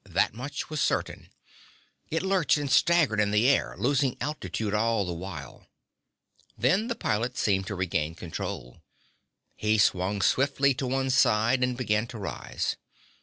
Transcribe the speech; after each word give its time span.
That 0.09 0.33
much 0.33 0.67
was 0.71 0.81
certain. 0.81 1.29
It 2.09 2.23
lurched 2.23 2.57
and 2.57 2.71
staggered 2.71 3.19
in 3.19 3.29
the 3.29 3.47
air, 3.47 3.75
losing 3.77 4.17
altitude 4.19 4.73
all 4.73 5.05
the 5.05 5.13
while. 5.13 5.67
Then 6.57 6.87
the 6.87 6.95
pilot 6.95 7.37
seemed 7.37 7.67
to 7.67 7.75
regain 7.75 8.15
control. 8.15 8.81
He 9.55 9.77
swung 9.77 10.23
swiftly 10.23 10.73
to 10.73 10.87
one 10.87 11.11
side 11.11 11.63
and 11.63 11.77
began 11.77 12.07
to 12.07 12.17
rise. 12.17 12.77